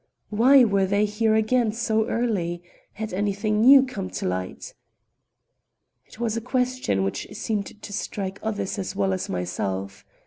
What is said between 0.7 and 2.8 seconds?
they here again so early?